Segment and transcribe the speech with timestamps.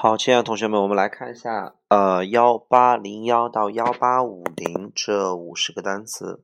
[0.00, 6.40] 好，亲爱的同学们，我们来看一下，呃，幺八零幺到幺八五零这五十个单词。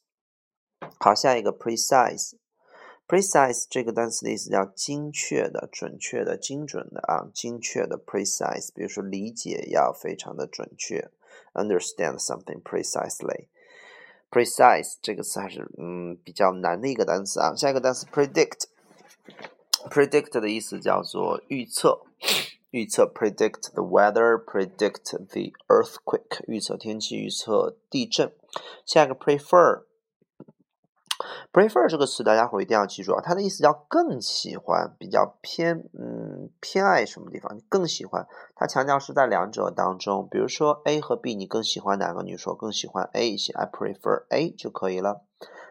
[0.99, 8.71] 好，下一个 precise，precise 这个单词的意思叫精确的、准确的、精准的啊，精确的 precise。
[8.75, 11.11] 比如说理解要非常的准确
[11.55, 13.47] ，understand something precisely。
[14.31, 17.55] precise 这个词还是嗯比较难的一个单词啊。
[17.55, 22.03] 下一个单词 predict，predict 的意思叫做预测。
[22.71, 28.33] 预测 predict the weather, predict the earthquake，预测天气，预测地震。
[28.85, 29.87] 下一个 prefer，prefer
[31.89, 37.59] 这个词大家伙一定要记住啊，它的意思叫更喜欢，比较偏，嗯，偏爱什么地方？
[37.69, 40.29] 更喜欢，它强调是在两者当中。
[40.31, 42.23] 比如说 A 和 B，你更喜欢哪个？
[42.23, 45.23] 你说更喜欢 A 一些，I prefer A 就可以了。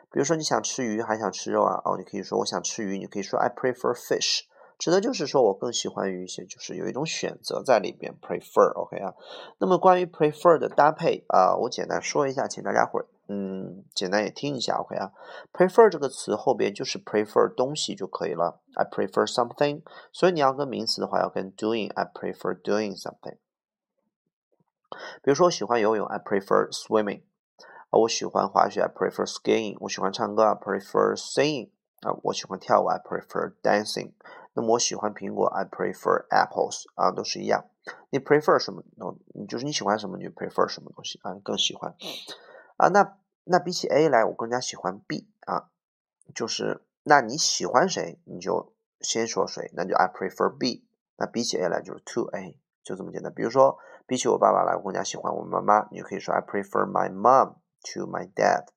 [0.10, 1.82] 比如说你想吃鱼还想吃肉啊？
[1.84, 4.46] 哦，你可以说我想吃鱼，你可以说 I prefer fish。
[4.78, 9.14] 指的就是说我更喜欢于一些，就是有一种选择在里边，prefer，OK 啊。
[9.58, 15.12] 那么关于 prefer 的搭配啊，我简单说一下，请大家伙儿嗯，简单也听一下，OK 啊。
[15.52, 19.82] prefer 这个词后边就是 prefer 东西就可以了，I prefer something。
[20.12, 23.38] 所以你要跟名词的话，要跟 doing，I prefer doing something。
[25.24, 27.22] 比如说我喜欢游泳，I prefer swimming。
[27.90, 29.78] 啊，我喜欢滑雪，I prefer skiing。
[29.80, 31.70] 我喜欢唱歌，I prefer singing。
[32.02, 34.12] 啊，我喜欢跳舞，I prefer dancing。
[34.58, 37.66] 那么我喜欢苹果，I prefer apples 啊，都是一样。
[38.10, 39.20] 你 prefer 什么东？
[39.34, 41.94] 你就是你喜欢什么，你就 prefer 什么东西啊，更喜欢
[42.78, 42.88] 啊。
[42.88, 45.70] 那那比起 A 来，我更加喜欢 B 啊。
[46.34, 50.88] 就是那你喜欢谁，你就先说谁，那就 I prefer B。
[51.18, 53.34] 那比起 A 来就是 to A，就这么简单。
[53.34, 53.78] 比如说
[54.08, 57.56] 比起我爸爸来，我更加喜欢我妈妈，你就可以说 I prefer my mom
[57.94, 58.68] to my dad。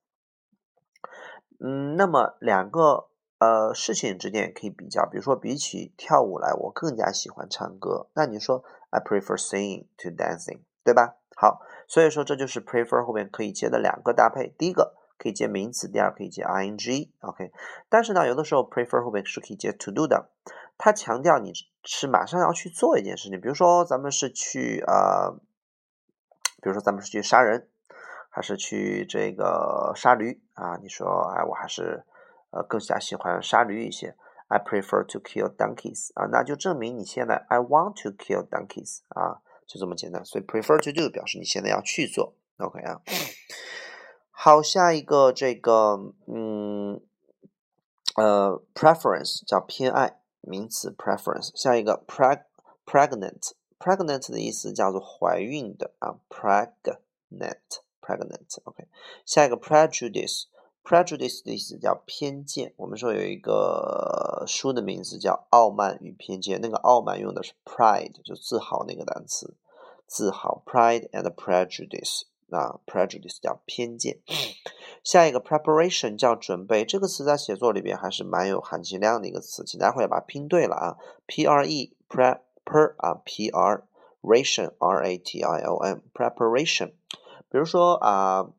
[1.61, 3.08] 嗯，那么两个。
[3.39, 8.09] 呃，事情之间也可以比较，比如说比起跳舞来，我更加喜欢唱歌。
[8.13, 11.15] 那你说 I prefer singing to dancing，对吧？
[11.37, 17.53] 好，所以说这就是 prefer 后面可以接的两个搭配，第一个可以接名词，第二可以接 ing，OK。
[17.87, 20.29] 但是呢，有的时候 prefer 后面是可以接 to do 的，
[20.77, 21.53] 它强调你
[21.85, 25.31] 是马上要去做一件事情，比如说咱们是去呃，
[26.61, 27.69] 比如说咱们是去杀人，
[28.29, 30.75] 还是去这个杀驴啊？
[30.81, 32.03] 你说哎，我还是。
[32.51, 34.15] 呃，更加喜欢杀驴一些。
[34.47, 40.25] I prefer to kill donkeys 啊，那就证明你现在 I want to kill donkeys 啊，就这么简单。
[40.25, 42.33] 所以 prefer to do 表示你现在要去做。
[42.57, 42.99] OK 啊，
[44.31, 46.99] 好，下一个这个，嗯，
[48.15, 51.55] 呃，preference 叫偏爱，名词 preference。
[51.55, 52.45] 下一个 preg
[52.87, 58.57] pregnant，pregnant 的意思叫做怀孕的啊，pregnant，pregnant。
[58.63, 58.87] OK，
[59.23, 60.45] 下一个 prejudice。
[60.89, 62.73] Prejudice 的意思叫偏见。
[62.77, 69.55] 我们说有一个书的名字叫《傲慢与偏见》，那个傲慢用的是 pride，就自豪那个单词，
[70.07, 70.63] 自豪。
[70.65, 74.17] Pride and prejudice 啊，prejudice 叫偏见。
[75.03, 80.97] 下一个 preparation 叫准备，这个词在写作里边还是蛮有含金量的一个词，请待会儿要把它拼对了啊。
[81.27, 83.83] P R E pre per 啊，P R
[84.23, 86.93] ration R A T I O N preparation。
[87.51, 88.49] 比如说啊。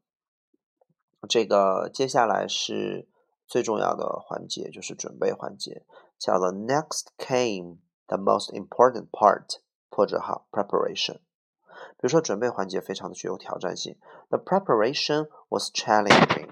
[1.28, 3.08] 这个接下来是
[3.46, 5.84] 最重要的环节，就是准备环节，
[6.18, 11.18] 叫做 Next came the most important part，破折号 preparation。
[11.96, 13.96] 比如说准备环节非常的具有挑战性
[14.28, 16.48] ，The preparation was challenging。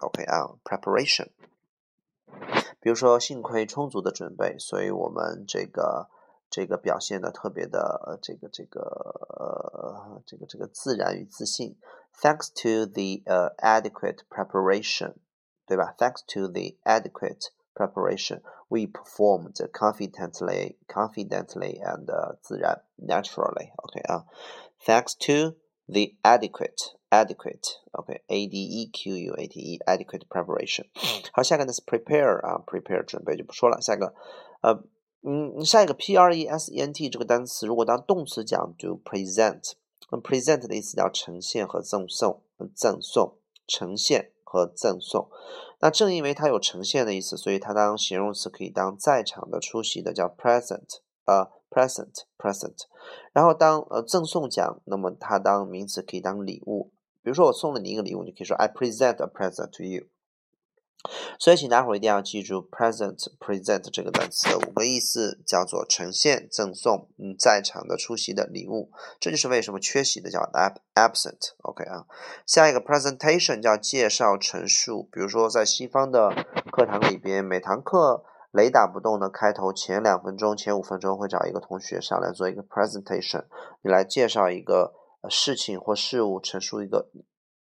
[0.00, 1.28] OK 啊，preparation。
[2.80, 6.08] 比如说幸亏充足的准备，所以我们这个。
[6.54, 11.78] 这个表现的特别的这个这个呃这个这个自然与自信
[12.21, 15.15] ，thanks to the 呃 adequate preparation，
[15.65, 15.95] 对吧？
[15.97, 22.05] Thanks to the adequate preparation, we performed confidently, confidently and
[22.41, 23.71] 自然 naturally.
[23.77, 24.25] OK 啊，
[24.85, 25.55] thanks to
[25.87, 30.85] the adequate, adequate, OK, A D E Q U A T E, adequate preparation.
[31.31, 34.13] 好，下个呢是 prepare 啊，prepare 准备就不说了，下一个
[34.61, 34.83] 呃。
[35.23, 39.73] 嗯，下一个 p r e s e n t 这个单词，如果当动词讲就 present，
[40.12, 42.42] 那 present 的意思叫呈现和赠送，
[42.76, 45.30] 赠送，呈现和赠送。
[45.80, 52.76] 那正因为它有呈现的意思，所以它当形容词可以当在场的、出席的，叫 present，呃 present，present。
[53.32, 56.92] 然后当呃赠送奖，那么它当名词可以当礼物。
[57.22, 60.08] 比如说我送了你一个礼物，你可以说 I present a present to you。
[61.38, 68.90] 所以，请大伙儿一定要记住 present，present 这个单词的五个意思，叫做呈现、赠送，嗯，在场的出席的礼物。
[69.18, 70.38] 这就是为什么缺席的叫
[70.94, 71.54] absent。
[71.62, 72.06] OK 啊，
[72.46, 75.08] 下一个 presentation 叫介绍、陈述。
[75.10, 76.30] 比如说，在西方的
[76.70, 83.44] 课堂里边，每堂课雷打不动的开头前两分钟、前五分钟会找一个同学上来做一个 presentation，
[83.82, 84.94] 你来介绍一个
[85.28, 87.10] 事情或事物，陈述一个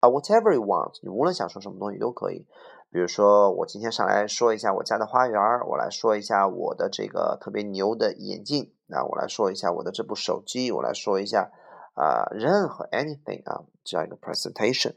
[0.00, 2.46] 啊 whatever you want，你无论想说什么东西都可以。
[2.90, 11.50] 比如说，我今天上来说一下我家的花园我来说一下我的这个特别牛的眼镜，那我来说一下我的这部手机，我来说一下
[11.94, 14.94] 啊，任何 anything 啊，这样一个 presentation。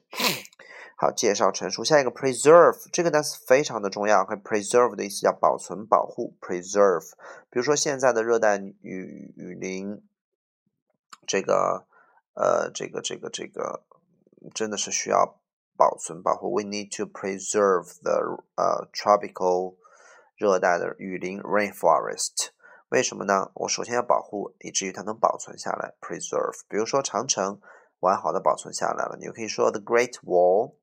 [0.96, 1.84] 好，介绍陈述。
[1.84, 6.36] 下一个 preserve 这个单词非常的重要，和 preserve 的意思叫保存、保护。
[6.40, 7.12] preserve，
[7.50, 10.02] 比如说现在的热带雨雨林，
[11.28, 11.86] 这个
[12.36, 13.84] 呃，这个这个这个
[14.54, 15.41] 真的是需要。
[15.81, 19.77] 保存保护，we need to preserve the 呃 tropical
[20.37, 22.49] 热带的雨林 rainforest。
[22.89, 23.51] 为什么呢？
[23.55, 26.61] 我首先要保护，以至于它能保存下来，preserve。
[26.69, 27.61] 比如说长城
[28.01, 30.75] 完好的保存下来了，你就可以说 the Great Wall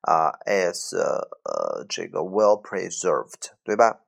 [0.00, 4.00] 啊 is 呃这个 well preserved，对吧？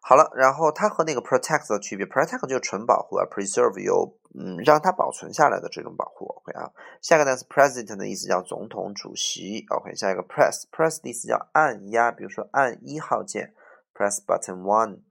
[0.00, 6.25] 好了，然后它和那个 protect 的区别，protect 就是纯保护，而 preserve 有 嗯让它保存下来的这种保护。
[6.25, 6.71] OK 啊，
[7.01, 9.65] 下个单词 president 的意思叫总统、主席。
[9.69, 13.53] OK，下一个 press，press 的意思叫按压，比如说按一号键
[13.93, 15.01] ，press button one，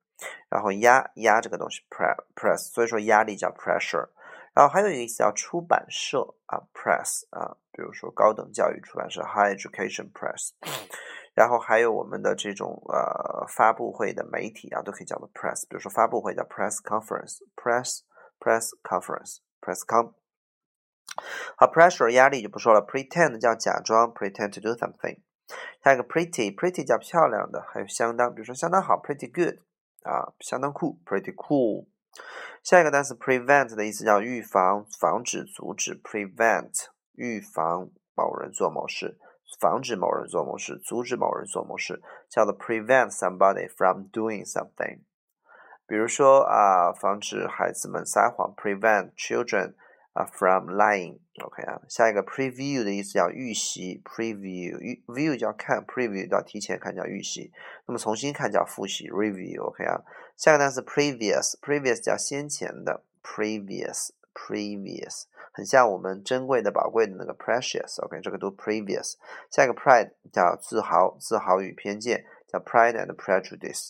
[0.49, 4.09] 然后压压这个东西，press，所以说压力叫 pressure。
[4.55, 10.50] 然后还有一个意思叫出版社啊，press 啊，比如说高等教育出版社，high education press。
[11.35, 15.62] 然后还有我们的这种呃发布会的媒体啊，都可以叫做 press。
[15.69, 18.00] 比如说发布会叫 press conference，press
[18.39, 20.13] press conference，press con。
[21.56, 25.19] 好，pressure 压力就不说了，pretend 叫假装，pretend to do something。
[25.83, 29.60] 下一个 pretty，pretty 叫漂亮的，还有相当，比如说相当好，pretty good
[30.04, 31.88] 啊，相当酷，pretty cool。
[32.63, 39.19] 下一个单词 prevent 的意思叫预防、防止、阻止，prevent 预防某人做某事。
[39.60, 45.01] 防止某人做某事，阻止某人做某事，叫做 prevent somebody from doing something。
[45.88, 49.73] 比如说啊，防止孩子们撒谎，prevent children
[50.12, 51.19] 啊 from lying。
[51.43, 57.50] OK 啊，下一个 preview 的意思叫预习，preview，view 叫看，preview 叫提前看叫预习，
[57.87, 59.62] 那么重新看叫复习，review。
[59.62, 60.02] OK 啊，
[60.37, 65.23] 下个单词 previous，previous 叫先前的，previous，previous。
[65.52, 69.14] 很像我们珍贵的、宝贵的那个 precious，OK，这个读 previous。
[69.50, 73.88] 下一个 pride 叫自豪、自豪与偏见，叫 pride and prejudice。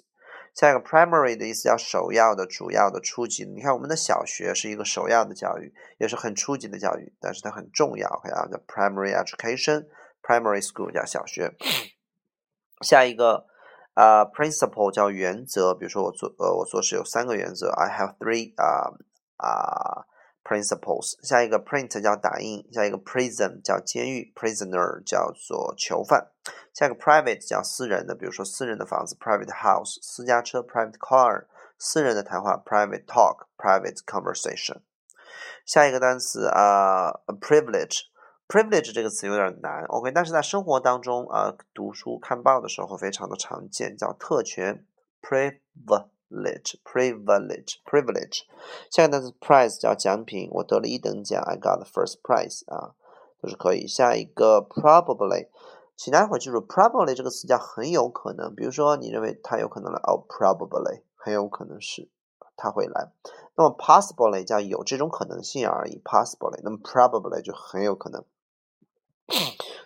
[0.58, 3.52] 下一个 primary 的意思叫首要的、主要的、初级的。
[3.52, 11.52] 你看我们的小学是一个首要的教育，也是很初级的教育，但是它很重要，OK 啊，叫 primary education，primary school 叫小学。
[12.80, 13.46] 下一个
[13.94, 18.98] 啊，principle 叫原则，比如说我做呃我做事有三个原则，I have three 啊
[19.36, 20.06] 啊。
[20.48, 26.30] Principles，下一个 print 叫打印，下一个 prison 叫监狱，prisoner 叫做囚犯，
[26.72, 31.44] 下一个 private 叫私人的，比如说私人的房子，private house，私家车，private car，
[31.76, 34.78] 私人的谈话，private talk，private conversation。
[35.66, 37.12] 下一个单词啊
[37.42, 44.86] ，privilege，privilege 这个词有点难，OK，但是在生活当中啊，读书看报的时候非常的常见，叫特权
[45.20, 46.08] ，privilege。
[46.28, 48.44] Privilege, privilege, privilege。
[48.90, 52.94] 下一个单词 prize 叫奖品，我得了一等奖，I got the first prize 啊，
[53.40, 53.86] 都是可以。
[53.86, 55.48] 下一个 probably，
[55.96, 58.54] 请大家伙记住 probably 这个词叫很有可能。
[58.54, 62.10] 比如说你认为它有可能来，哦，probably 很有可能是
[62.56, 63.10] 它会来。
[63.56, 66.60] 那么 possibly 叫有这种可能性而已，possibly。
[66.62, 68.24] 那么 probably 就很有可能。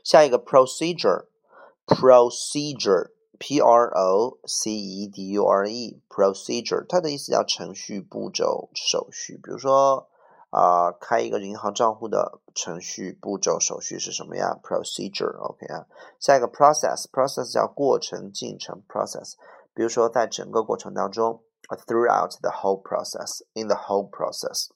[0.05, 3.13] 下一个 procedure，procedure。
[3.45, 9.37] P R O C E D U R E，procedure，它的意思叫程序、步骤、手续。
[9.37, 10.09] 比如说，
[10.51, 15.87] 啊，开一个银行账户的程序、步骤、手续是什么呀？procedure，OK 啊。
[16.21, 19.33] 下一个 process，process 叫过程、进程，process。
[19.75, 24.69] 比如说，在整个过程当中，throughout the whole process，in the whole process。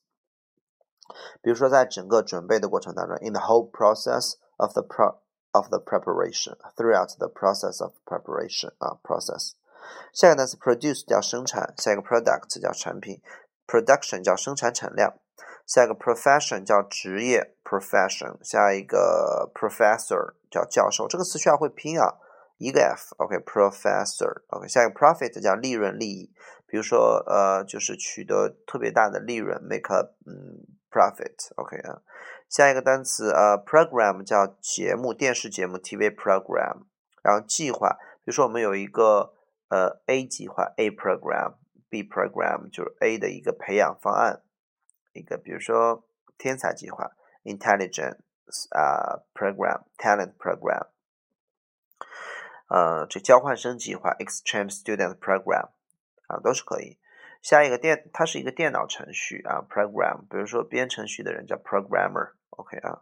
[1.40, 5.18] 比如说，在整个准备的过程当中，in the whole process of the pro。
[5.55, 9.53] of the preparation throughout the process of preparation 啊 process。
[10.13, 13.21] 下一个单词 produce 叫生产，下一个 product 叫产品，
[13.65, 15.15] production 叫生产产量，
[15.65, 22.19] 下一个 profession 叫职业 profession，下一个 professor 叫教授，这个词需要会拼啊，
[22.57, 26.31] 一个 f，OK professor，OK，下一个 profit 叫利润利益，
[26.67, 32.01] 比 比如说呃，就是取得特别大的利润，make a 嗯 profit，OK 啊。
[32.48, 36.84] 下一个单词呃，program 叫节目，电视节目，TV program。
[37.22, 39.34] 然后计划，比如说我们有一个
[39.68, 44.42] 呃 A 计划，A program，B program 就是 A 的一个培养方案，
[45.12, 46.04] 一个比如说
[46.38, 47.10] 天才计划
[47.42, 48.18] ，intelligence
[48.70, 50.86] 啊 program，talent program。
[52.68, 55.70] 呃，这交换生计划，exchange student program
[56.28, 56.98] 啊，都是可以。
[57.46, 62.98] 下一个电，它是一个电脑程序啊，program，比如说编程序的人叫 programmer，OK 啊。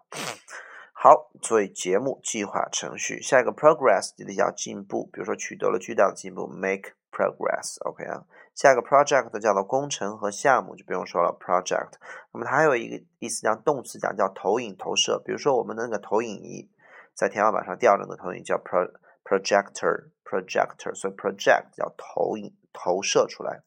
[0.93, 3.23] 好，所以节目、计划、程序。
[3.23, 8.27] 下一个 progress 就得叫进步，比如说取得了巨大的进步，make progress，OK 啊。
[8.55, 11.93] 下一个 project 叫做工程和项目，就不用说了，project。
[12.35, 16.71] 那么它还有一个意思讲动词讲叫投影、投射，比如说我们的那个投影仪
[17.15, 18.93] 在天花板上吊着的投影叫 pro
[19.25, 23.63] projector，projector，所以 project 叫投影、投射出来。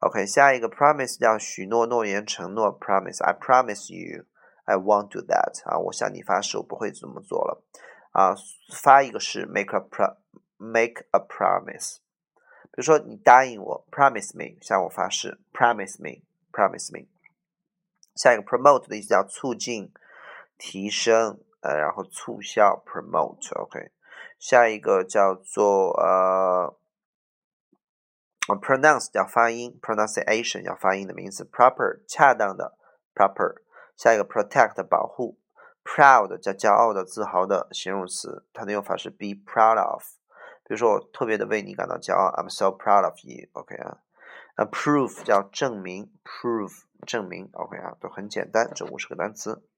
[0.00, 4.24] OK，下一个 promise 叫许诺、诺言、承诺，promise，I promise you。
[4.68, 5.78] I won't do that 啊！
[5.78, 7.62] 我向你发誓，我不会这么做了
[8.10, 8.34] 啊！
[8.82, 10.16] 发一个誓，make a pro
[10.56, 11.98] make a promise。
[12.72, 17.06] 比如说，你答应我，promise me，向我发誓，promise me，promise me。
[18.16, 19.92] 下一个 promote 的意思叫促进、
[20.58, 23.92] 提升，呃，然后促销，promote，OK。
[24.40, 26.76] 下一个叫做呃
[28.54, 32.76] ，pronounce 叫发音，pronunciation 叫发音的名词，proper 恰当的
[33.14, 33.62] ，proper。
[33.96, 35.38] 下一个 protect 保护
[35.82, 40.02] ，proud 叫骄傲的、自豪的形容词，它的用法是 be proud of。
[40.64, 43.48] 比如说我特别的为你感到骄傲，I'm so proud of you。
[43.52, 43.98] OK 啊，
[44.58, 47.48] 那 proof 叫证明，prove 证明。
[47.52, 49.66] OK 啊，都很简单，这五十个单词。